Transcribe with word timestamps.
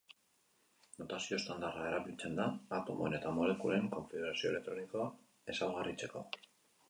Notazio 1.01 1.37
estandarra 1.39 1.83
erabiltzen 1.89 2.39
da 2.39 2.47
atomoen 2.79 3.17
eta 3.19 3.35
molekulen 3.39 3.87
konfigurazio 3.97 4.51
elektronikoa 4.53 5.07
ezaugarritzeko. 5.55 6.25